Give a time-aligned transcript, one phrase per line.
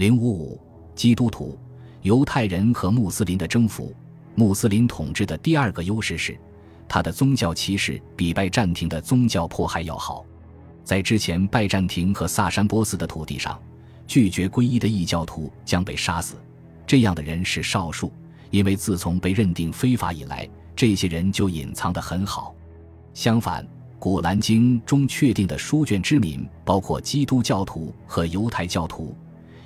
[0.00, 0.58] 零五五，
[0.94, 1.58] 基督徒、
[2.00, 3.94] 犹太人和穆斯林的征服。
[4.34, 6.40] 穆斯林统治的第二个优势是，
[6.88, 10.24] 他的宗教歧视比拜占庭的宗教迫害要好。
[10.82, 13.60] 在之前拜占庭和萨珊波斯的土地上，
[14.06, 16.36] 拒绝皈依的异教徒将被杀死。
[16.86, 18.10] 这样的人是少数，
[18.50, 22.54] 因为自从被认定非法以来，这些人就隐藏得很好。
[23.12, 23.62] 相反，
[23.98, 29.14] 《古兰经》中确定的书卷之民，包括基督教徒和犹太教徒，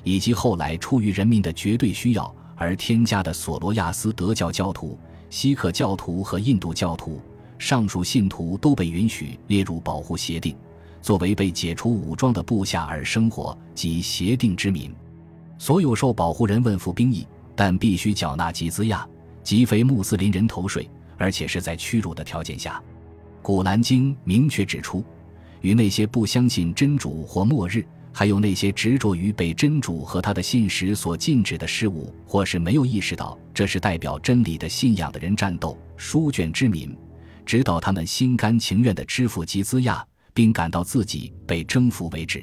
[0.05, 4.97] 以及后来出于人民的绝对需要而添加的索罗亚斯德教教徒、
[5.31, 7.21] 锡克教徒和印度教徒，
[7.59, 10.55] 上述信徒都被允许列入保护协定。
[11.03, 14.91] 作为被解除武装的部下而生活及协定之民，
[15.59, 19.07] 所有受保护人问服兵役，但必须缴纳吉兹亚，
[19.43, 22.83] 即非穆斯林人头税，而且是在屈辱的条件下。
[23.43, 25.05] 古兰经明确指出，
[25.61, 36.97] 与那些不相信真主或末日，还有那些执着于被真主和他的信使所禁止的事物，或是没有意识到这是代表真理的信仰的人战斗，书卷之民，
[37.45, 40.07] 直到他们心甘情愿地支付吉兹亚。
[40.37, 42.43] 并感到自己被征服为止，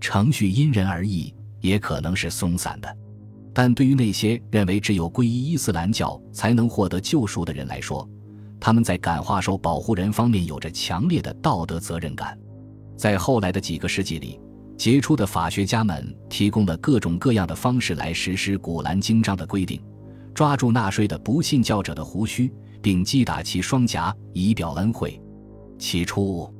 [0.00, 2.96] 程序因人而异，也可能是松散的。
[3.54, 8.10] 但对于那些认为只有皈依伊斯兰教才能获得救赎的人来说，
[8.58, 12.36] 他们在感化受保护人方面有着强烈的道德责任感。
[12.96, 14.40] 在后来的几个世纪里，
[14.82, 19.80] 杰出的法学家们提供了各种各样的方式来实施《古兰经》章的规定：
[20.34, 22.52] 抓住纳税的不信教者的胡须，
[22.82, 25.22] 并击打其双颊，以表恩惠。
[25.78, 26.52] 起初。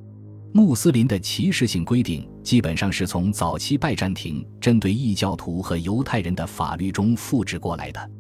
[0.54, 8.10] 穆斯林的歧视性规定基本上是从早期拜占庭针对异教徒和犹太人的法律中复制过来的，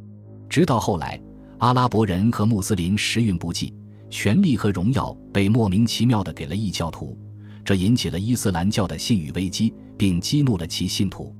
[0.48, 1.16] 直到后来，
[1.58, 3.72] 阿拉伯人和穆斯林时运不济，
[4.10, 7.16] 权力和荣耀被莫名其妙地给了异教徒，
[7.64, 11.34] 这引起了伊斯兰教的信誉危机，并激怒了其信徒。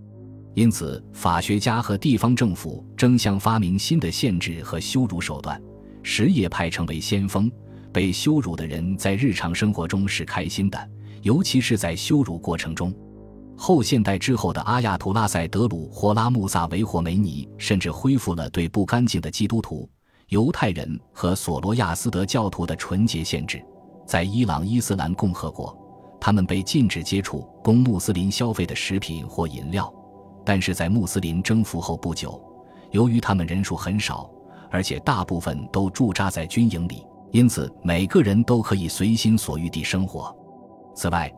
[0.55, 5.61] 因此，法学家和地方政府争相发明新的限制和羞辱手段，
[6.03, 7.51] 什叶派成为先锋。
[7.93, 10.91] 被羞辱的人在日常生活中是开心的，
[11.23, 12.95] 尤其是在羞辱过程中。
[13.57, 19.89] 后现代之后的阿亚图拉塞德鲁霍拉穆萨维霍梅尼甚至恢复了对不干净的基督徒、
[20.29, 23.63] 犹太人和索罗亚斯德教徒的纯洁限制。
[24.07, 25.79] 在伊朗伊斯兰共和国，
[26.25, 29.93] 他们被禁止接触供穆斯林消费的食品或饮料。
[30.45, 32.41] 但是在穆斯林征服后不久，
[32.93, 34.31] 由于他们人数很少，
[34.71, 37.05] 而且大部分都驻扎在军营里。
[37.33, 40.33] 因此，每个人都可以随心所欲地生活。
[40.95, 41.29] 此外，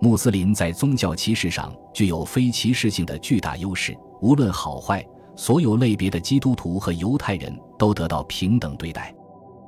[0.00, 3.96] 穆斯林在宗教歧视上具有非歧视性的巨大优势。
[4.20, 9.14] 无论好坏，所有类别的基督徒和犹太人都得到平等对待。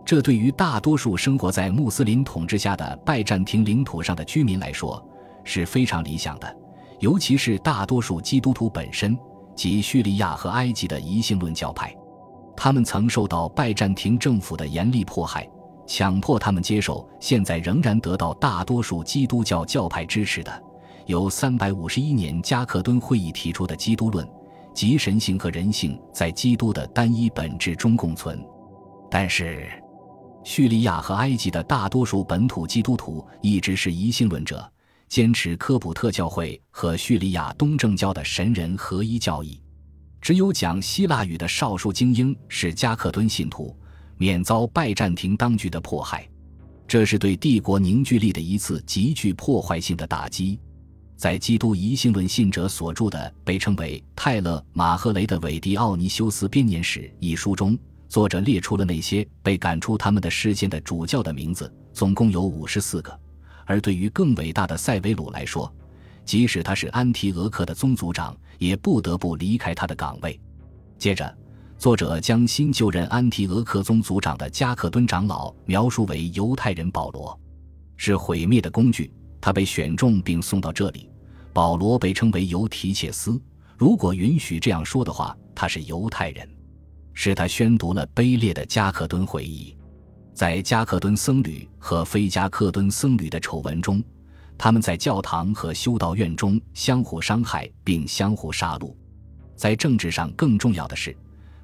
[0.04, 5.02] 这对于大多数生活在穆斯林统治下的拜占庭领土上的居民来说
[5.44, 6.56] 是非常理想的，
[7.00, 9.18] 尤其是大多数基督徒本身
[9.56, 11.94] 及叙利亚和埃及的一性论教派，
[12.54, 15.48] 他们曾受到拜占庭政府的严厉迫害。
[15.86, 20.62] 强迫他们接受现在仍然得到大多数基督教教派支持的，
[21.04, 24.26] 由三百五十一年加克敦会议提出的基督论，
[24.72, 28.42] 即神性和人性在基督的单一本质中共存。
[29.10, 29.68] 但是，
[30.44, 34.70] 叙利亚和埃及的大多数本土基督徒一直是疑性论者，
[35.08, 39.60] 坚持科普特教会和叙利亚东正教的神人合一教义。
[40.20, 43.76] 只有讲希腊语的少数精英是加克敦信徒。
[44.16, 46.26] 免遭拜占庭当局的迫害，
[46.86, 50.60] 这是对帝国凝聚力的一次极具破坏性的打击。
[51.16, 57.76] 在基督疑信论信者所著的被称为泰勒马赫雷的韦迪奥尼修斯编年史一书中，
[58.08, 63.20] 作者列出了那些被赶出他们的视线的主教的名字，总共有五十四个。
[63.64, 65.72] 而对于更伟大的塞维鲁来说，
[66.24, 70.40] 即使他是安提俄克的宗族长，也不得不离开他的岗位。
[70.98, 71.36] 接着。
[71.76, 77.38] 作者将新就任安提俄克宗族长的加克敦长老描述为犹太人保罗，
[77.96, 79.12] 是毁灭的工具。
[79.40, 81.10] 他被选中并送到这里。
[81.52, 83.38] 保罗被称为犹提切斯，
[83.76, 86.48] 如果允许这样说的话，他是犹太人。
[87.14, 89.74] 是他宣读了卑劣的加克敦会议，
[90.34, 94.02] 在加克敦僧侣和非加克敦僧侣的丑闻中，
[94.58, 98.94] 他们在教堂和修道院中相互伤害并相互杀戮。
[99.56, 101.16] 在政治上更重要的是。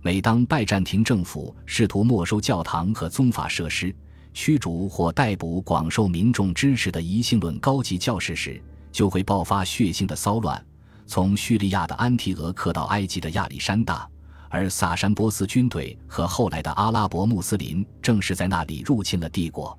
[0.02, 3.94] 每当拜占庭政府试图没收教堂和宗法设施、
[4.32, 10.64] 驱逐或逮捕广受民众支持的疑性论高级教士时，就会爆发血腥的骚乱。
[11.06, 14.08] 从叙利亚的安提俄克到埃及的亚历山大，
[14.50, 19.79] 而萨珊波斯军队和后来的阿拉伯穆斯林正是在那里入侵了帝国。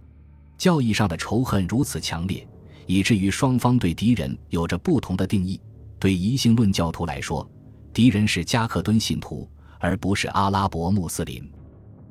[0.58, 2.48] 教义上的仇恨如此强烈，
[2.88, 5.60] 以至于双方对敌人有着不同的定义。
[6.00, 7.48] 对疑信论教徒来说，
[7.94, 9.48] 敌人是加克敦信徒，
[9.80, 11.48] 而不是阿拉伯穆斯林。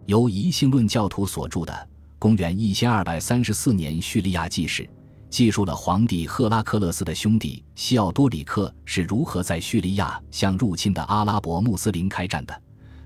[0.07, 1.89] 由疑性论教徒所著的。
[2.19, 4.87] 公元一千二百三十四年，叙利亚记事
[5.31, 12.63] 记述了皇帝赫拉克勒斯的兄弟西奥多里克是如何在叙利亚向入侵的阿拉伯穆斯林开战的。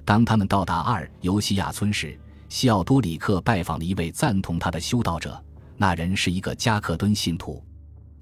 [0.06, 2.18] 当他们到达阿尔尤西亚村时，
[2.48, 5.38] 西奥多里克拜访了一位赞同他的修道者，
[5.76, 7.62] 那人是一个加克敦信徒。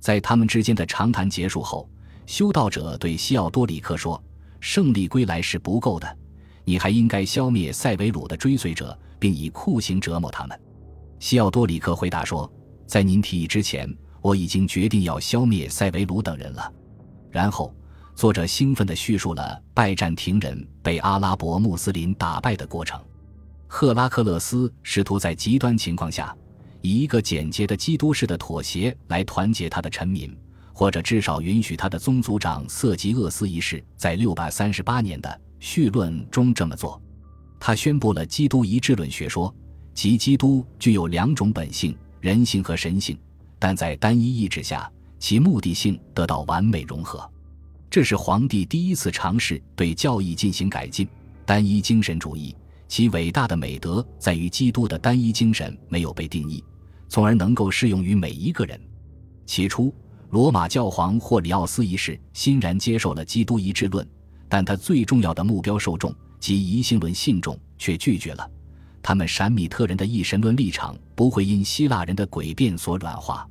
[0.00, 1.88] 在他们之间的长谈结束后，
[2.26, 4.20] 修道者对西奥多里克说
[4.58, 6.16] ：“胜利归来是不够的，
[6.64, 10.60] 你还应该消灭塞维鲁的追随者，并以酷刑折磨他们。”
[11.20, 12.52] 西奥多里克回答说
[12.86, 16.72] ：“在您提议之前，我已经决定要消灭塞维鲁等人了。”
[17.30, 17.74] 然后，
[18.14, 23.00] 作者兴奋地叙述了拜占庭人被阿拉伯穆斯林打败的过程。
[23.66, 26.36] 赫拉克勒斯试图在极端情况下，
[26.82, 30.36] 以一个简洁的基督式的妥协来团结他的臣民，
[30.74, 37.00] 或者至少允许他的宗族长色吉厄斯一世在六百三十八年的序论中这么做。
[37.58, 39.54] 他宣布了基督一致论学说。
[39.94, 43.18] 即基督具有两种本性，人性和神性，
[43.58, 44.88] 但在单一意志下，
[45.18, 47.28] 其目的性得到完美融合。
[47.90, 51.08] 这是皇帝第一次尝试对教义进行改进。
[51.44, 52.54] 单一精神主义
[52.86, 56.62] 其伟大的美德在于基督的单一精神没有被定义，
[57.08, 58.80] 从而能够适用于每一个人。
[59.44, 59.92] 起初，
[60.30, 64.08] 罗马教皇霍里奥斯一世欣然接受了基督一致论，
[64.48, 68.48] 但他最重要的目标受众及疑心论信众却拒绝了。
[69.02, 73.46] 他们闪米特人的一神论立场不会因希腊人的诡辩所软化。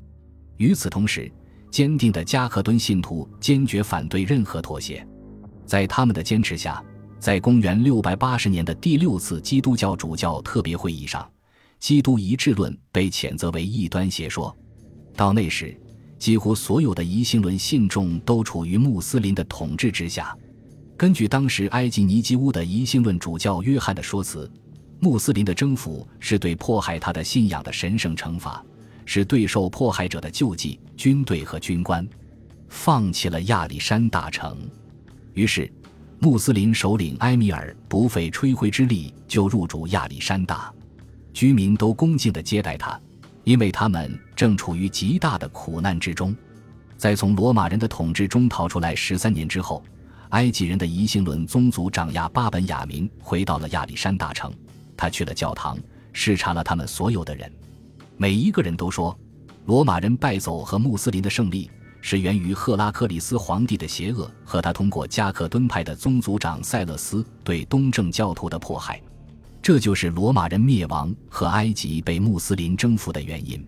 [0.58, 1.32] 与此同时，
[1.70, 5.06] 坚定的加克敦信徒坚决反对任何妥协。
[5.66, 6.84] 在他们的坚持下，
[7.20, 11.30] 在公元680年的第六次基督教主教特别会议上，
[11.80, 14.56] 基督一致论被谴责为异端邪说。
[15.16, 15.78] 到那时，
[16.18, 20.36] 几乎所有的疑心论信众都处于穆斯林的统治之下。
[20.96, 24.50] 根据当时埃及尼基乌的疑心论主教约翰的说辞。
[25.04, 28.64] 穆斯林的征服是对迫害他的信仰的神圣惩罚，
[29.04, 30.80] 是对受迫害者的救济。
[30.96, 32.08] 军队和军官
[32.70, 34.56] 放弃了亚历山大城，
[35.34, 35.68] 于是
[36.20, 40.72] 穆斯林首领埃米尔不费吹灰之力就入主亚历山大，
[41.34, 43.00] 居民都恭敬地接待他，
[43.44, 46.36] 因为他们正处于极大的苦难之中。
[46.96, 49.84] 在从罗马人的统治中逃出来十三年之后，
[50.30, 54.54] 埃及人的疑心论宗族长亚巴本雅明回到了亚历山大城。
[55.02, 55.76] 他去了教堂，
[56.14, 57.52] 视察了他们所有的人，
[58.18, 59.18] 每一个人都说，
[59.66, 61.72] 罗马人败走和穆斯林的胜利
[62.02, 69.02] 是源于赫拉克里斯皇帝的邪恶和他通过加克敦派的宗族长塞勒斯对东正教徒的迫害，
[69.60, 73.68] 这就是罗马人灭亡和埃及被穆斯林征服的原因。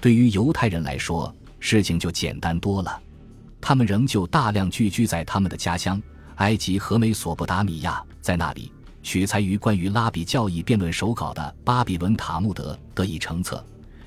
[0.00, 3.00] 对于犹太人来说，事情就简单多了，
[3.60, 6.02] 他们仍旧大量聚居在他们的家乡
[6.38, 8.72] 埃及和美索不达米亚，在那里。
[9.04, 13.64] 取材于关于拉比教义辩论手稿的巴比伦塔木德得以成册。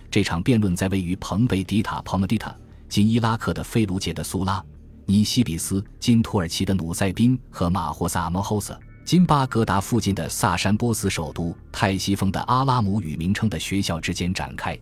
[0.09, 2.53] 这场辩论在位于蓬贝迪塔 （Pomedita）
[2.89, 4.61] 今伊拉克的菲卢杰的苏拉、
[5.05, 14.77] 尼西比斯今土耳其的努塞宾和马霍萨 （Mohosa） 今巴格达附近的萨珊波斯首都泰西峰的阿拉姆语名称的学校之间展开。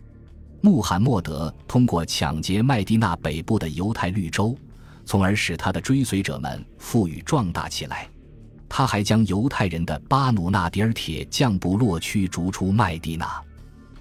[0.61, 4.57] 穆罕默德通过抢劫麦地那北部的犹太绿洲，
[5.05, 8.09] 从而使他的追随者们富裕壮大起来。
[8.77, 13.25] 他还将犹太人的巴努纳迪尔铁匠部落驱逐出麦地那。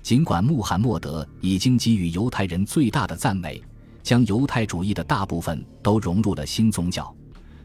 [0.02, 3.62] 尽管穆罕默德已经给予犹太人最大的赞美，
[4.02, 7.14] 将犹太主义的大部分都融入了新宗教，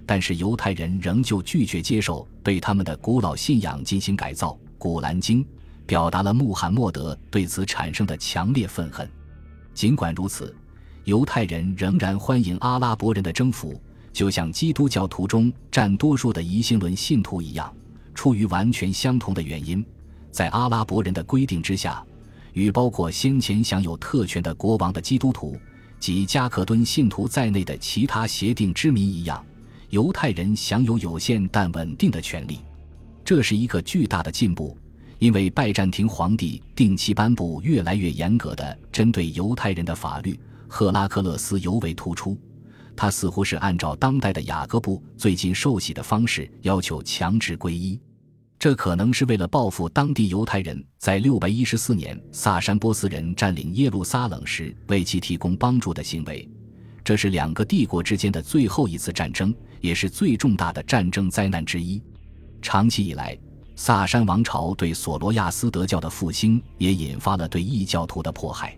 [0.06, 4.52] 但是犹太人仍旧拒绝接受对他们的古老信仰进行改造。
[4.78, 5.44] 《古兰经》
[5.88, 9.10] 表达了穆罕默德对此产生的强烈愤恨。
[9.74, 10.56] 尽管如此，
[11.06, 13.82] 犹太人仍然欢迎阿拉伯人的征服。
[14.12, 17.74] 就像基督教徒中占多数的疑心论信徒一样，
[18.14, 19.86] 出于完全相同的原因，
[20.32, 22.04] 在阿拉伯人的规定之下，
[22.54, 25.58] 与包括先前享有特权的国王的基督徒
[26.00, 29.44] 及加克敦信徒在内的其他协定之民一样，
[29.90, 32.60] 犹太人享有有限但稳定的权利。
[33.24, 34.76] 这是一个巨大的进步，
[35.20, 42.36] 因为拜占庭皇帝定期颁布越来越严格的针对犹太人的法律，赫拉克勒斯尤为突出。
[43.02, 47.98] 他似乎是按照当代的雅各布最近受洗的方式要求强制皈依，
[48.60, 56.46] 这可能是为了报复当地犹太人在六百一十四年萨珊波斯人占领耶路撒冷时为其提供帮助的行为。
[57.02, 62.04] 这是两个帝国之间的最后一次战争，也是最重大的战争灾难之一。
[62.62, 63.40] 长期以来，
[63.78, 68.78] 萨珊王朝对索罗亚斯德教的复兴也引发了对异教徒的迫害。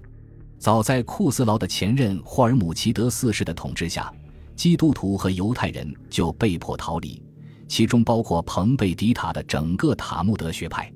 [0.61, 4.13] 早在库斯劳的前任霍尔姆齐德四世的统治下，
[4.55, 7.19] 基督徒和犹太人就被迫逃离，
[7.67, 10.93] 其中包括彭贝迪塔的整个塔木德学派。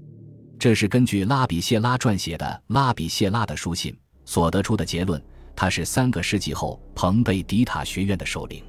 [0.59, 2.45] 这是根据拉比谢拉撰写的
[2.75, 3.91] 《拉比谢拉的书信》
[4.23, 5.19] 所得出的结论。
[5.55, 8.63] 他是三个世纪后彭贝迪塔学院的首领。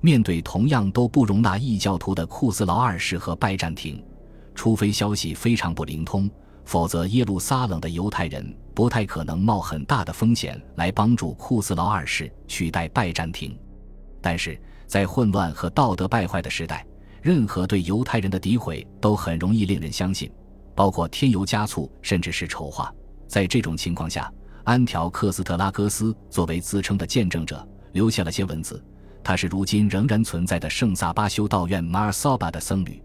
[0.00, 4.04] 面对同样都不容纳异教徒的库斯劳二世和拜占庭，
[4.52, 6.28] 除非消息非常不灵通，
[6.64, 13.56] 否则耶路撒冷的犹太人不太可能冒很大的风险来帮助库斯劳二世取代拜占庭。
[14.20, 16.84] 但是在混乱和道德败坏的时代，
[17.22, 20.30] 任何对犹太人的诋毁都很容易令人相信。
[20.74, 22.92] 包括添油加醋，甚至是丑化。
[23.28, 24.28] 在这种情况下，
[24.64, 28.84] 安条克斯特拉戈斯作为自称的见证者，留下了些文字。
[29.22, 33.00] 他是如今仍然存在的圣萨巴修道院马尔萨巴的僧侣。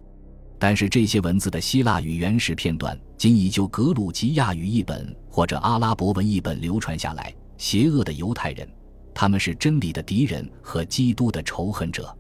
[0.58, 7.36] 但是这些文字的希腊语原始片段仅以就格鲁吉亚语译本或者阿拉伯文译本流传下来。
[7.58, 8.66] 邪恶的犹太人，
[9.14, 12.18] 他们是真理的敌人和基督的仇恨者。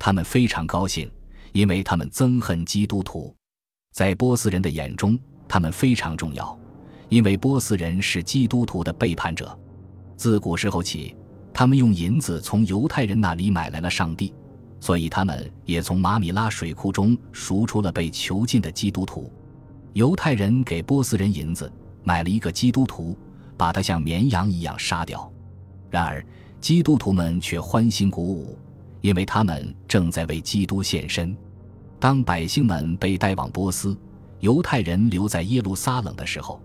[0.00, 1.08] 他们非常高兴，
[1.52, 3.32] 因为他们憎恨基督徒。
[3.92, 6.58] 在波斯人的眼中，他们非常重要，
[7.08, 9.56] 因为波斯人是基督徒的背叛者。
[10.16, 11.14] 自古时候起，
[11.54, 14.34] 他们用银子从犹太人那里买来了上帝，
[14.80, 19.32] 所以他们也从马米拉水库中赎出了被囚禁的基督徒。
[19.94, 21.70] 犹太人给波斯人银子，
[22.02, 23.16] 买了一个基督徒，
[23.56, 25.30] 把他像绵羊一样杀掉。
[25.90, 26.24] 然而，
[26.60, 28.58] 基督徒们却欢欣鼓舞，
[29.02, 31.36] 因为他们正在为基督献身。
[32.00, 33.96] 当百姓们被带往波斯，
[34.40, 36.60] 犹太人留在耶路撒冷的时候，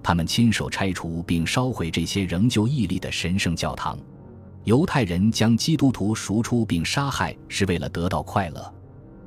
[0.00, 3.98] 他们亲手拆除并烧毁这些仍旧屹立的神圣教堂。
[4.64, 8.72] 犹太人将基督徒赎出并杀害，是为了得到快乐。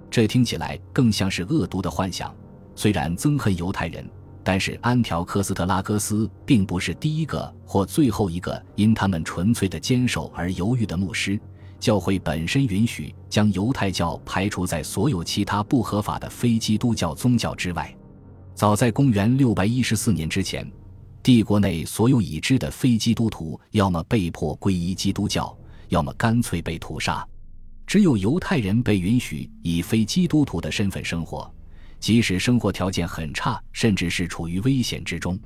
[0.10, 2.34] 这听起来更像是恶毒的幻想。
[2.76, 4.10] 虽然憎恨犹太人，
[4.44, 11.40] 但是安条克斯特拉戈斯并不是第一个或最后一个因他们纯粹的坚守而犹豫的牧师。
[11.80, 17.92] 教会本身允许将犹太教排除在所有其他不合法的非基督教宗教之外。
[18.54, 20.72] 早在公元六百一十四年之前，
[21.24, 25.58] 帝国内所有已知的非基督徒要么被迫皈依基督教，
[25.90, 27.28] 要么干脆被屠杀。
[27.88, 31.52] 只有犹太人被允许以非基督徒的身份生活，
[32.02, 35.40] 即使生活条件很差，甚至是处于危险之中。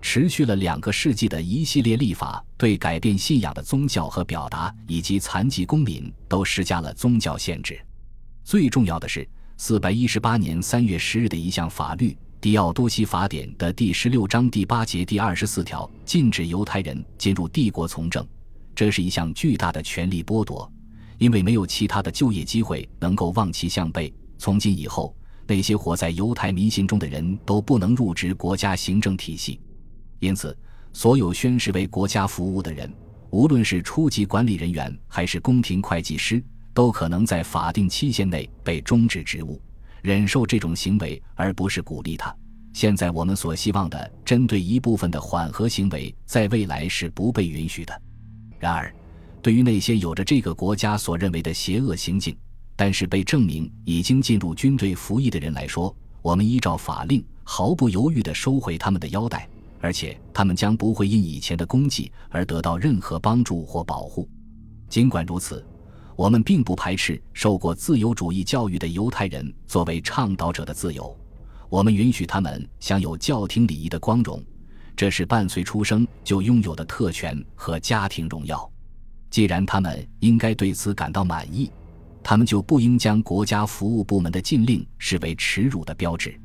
[0.00, 7.78] 持续了两个世纪的一系列立法，对改变信仰的宗教和表达以及残疾公民都施加了宗教限制。
[8.42, 9.28] 最重要的是，
[9.58, 18.26] 四百一十八年三月十日的一项法律《迪奥多西法典》的第十六章第八节第二十四条，禁止犹太人进入帝国从政。
[18.74, 20.72] 这是一项巨大的权力剥夺，
[21.18, 24.10] 因为没有其他的就业机会能够望其项背。
[24.38, 25.14] 从今以后，
[25.50, 29.58] 那些活在犹太迷信中的人都不能入职国家行政体系。
[30.20, 30.56] 因此，
[30.92, 32.88] 所有宣誓为国家服务的人，
[33.30, 36.40] 无论是初级管理人员还是宫廷会计师，
[36.72, 39.60] 都可能在法定期限内被终止职务。
[40.02, 42.32] 忍受这种行为，而不是鼓励他。
[42.72, 48.02] 现在我们所希望的，针对一部分的缓和行为，在未来是不被允许的。
[48.60, 48.94] 然而，
[49.42, 52.36] 对于那些有着这个国家所认为的邪恶行径，
[52.80, 59.46] 但是被证明已经进入军队服役的人来说，我们依照法令，毫不犹豫地收回他们的腰带。
[59.82, 64.26] 而且他们将不会因以前的功绩而得到任何帮助或保护。
[64.88, 65.62] 尽管如此，
[66.16, 71.14] 我们并不排斥受过自由主义教育的犹太人作为倡导者的自由。
[71.68, 74.42] 我们允许他们享有教廷礼仪的光荣，
[74.96, 78.66] 这是伴随出生就拥有的特权和家庭荣耀。
[79.28, 81.70] 既然他们应该对此感到满意，
[82.22, 86.38] 他们就不应将国家服务部门的禁令视为耻辱的标志。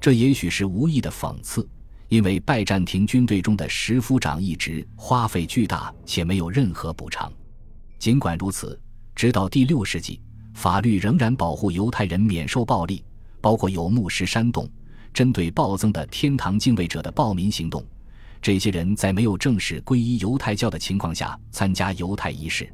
[0.00, 1.68] 这也许是无意的讽刺。
[2.08, 7.32] 因为拜占庭军队中的十夫长一职花费巨大且没有任何补偿，
[7.98, 8.78] 尽管如此，
[9.14, 10.20] 直到第六世纪，
[10.52, 13.02] 法律仍然保护犹太人免受暴力，
[13.40, 14.68] 包括有牧师煽动
[15.14, 17.82] 针对暴增的天堂敬畏者的暴民行动。
[18.42, 22.70] 这些人在没有正式皈依犹太教的情况下参加犹太仪式。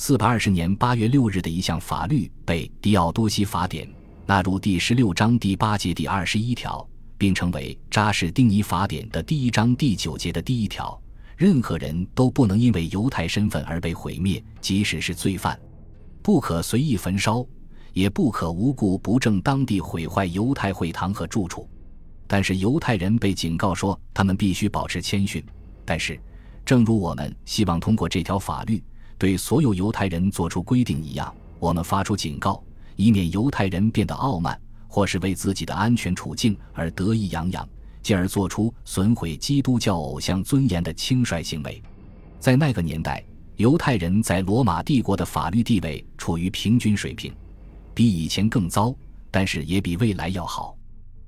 [0.00, 3.84] 四百二十年八月六日的一项法律被《迪奥多西法典》
[4.26, 6.88] 纳入第十六章第八节第二十一条。
[7.18, 10.96] 并成为扎什丁尼法典的第一章第九节的第一条：
[11.36, 15.52] 任何人都不能因为犹太身份而被毁灭，即使是罪犯；
[16.22, 17.44] 不可随意焚烧，
[17.92, 21.68] 也不可无故不正当地毁坏犹太会堂和住处。
[22.28, 25.44] 但是犹太人被警告说，他们必须保持谦逊。
[25.84, 26.16] 但是，
[26.64, 28.80] 正如我们希望通过这条法律
[29.18, 32.62] 对所有犹太人做出规定一样，我们发出警告，
[32.96, 34.58] 以免犹太人变得傲慢。
[34.90, 37.68] 或是为自己的安全处境而得意洋洋，
[38.02, 41.80] 进而做出损毁基督教偶像尊严的轻率行为。
[42.40, 43.22] 在那个年代，
[43.56, 47.30] 犹太人在罗马帝国的法律地位处于平均水平，
[47.92, 48.92] 比以前更糟，
[49.30, 50.74] 但是也比未来要好。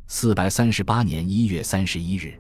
[0.06, 2.32] 四百三十八年一月三十一日，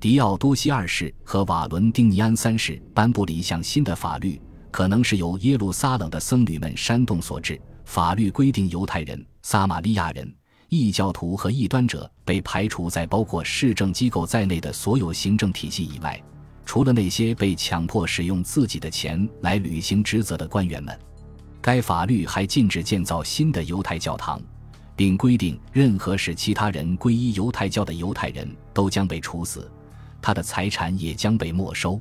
[0.00, 4.38] 迪奥多西二世和瓦伦丁尼安三世颁布了一项新的法律，
[4.70, 7.60] 可能是由耶路撒冷的僧侣们煽动所致。
[7.84, 10.30] 法律规定，犹太人、撒玛利亚人、
[10.68, 16.22] 异教徒和异端者被排除在包括市政机构在内的所有行政体系以外。
[16.66, 20.94] 除了那些被强迫使用自己的钱来履行职责的官员们，
[21.62, 24.38] 该法律还禁止建造新的犹太教堂，
[24.94, 29.72] 并规定任何使其他人皈依犹太教的犹太人都将被处死，
[30.20, 31.98] 他的财产也将被没收。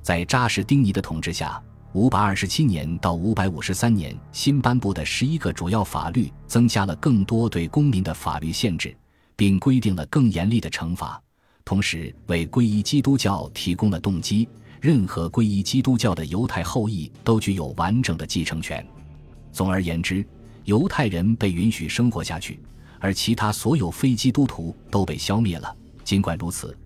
[0.00, 1.62] 在扎什丁尼的统治下，
[1.94, 8.94] 五百二十七年到五百五十三年新颁布的十一个主要法律增加了更多对公民的法律限制，
[9.34, 11.20] 并规定了更严厉的惩罚。
[11.64, 14.48] 同时，为皈依基督教提供了动机。
[14.80, 18.86] 任何皈依基督教的犹太后裔都具有完整的继承权。
[19.50, 20.24] 总而言之，
[20.64, 22.60] 犹太人被允许生活下去，
[23.00, 25.74] 而其他所有非基督徒都被消灭了。
[26.04, 26.76] 尽管如此，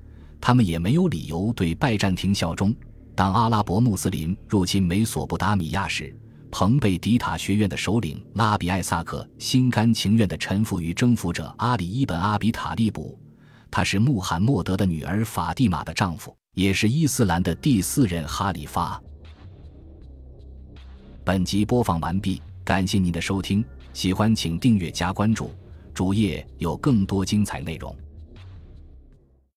[0.41, 2.75] 他们也没有理由对拜占庭效忠。
[3.15, 6.15] 当阿拉伯穆斯林入侵美索不达米亚时，
[6.51, 13.19] 彭贝迪塔学院的首领拉比艾萨克心甘情愿地臣服于征服者阿里伊本阿比塔利卜。
[13.71, 19.03] 他是穆罕默德的女儿法蒂玛的丈夫，也是伊斯兰的第四任哈里发。
[21.25, 23.65] 本集播放完毕，感谢您的收听，
[23.95, 25.51] 喜欢请订阅加关注，
[25.95, 27.97] 主页有更多精彩内容。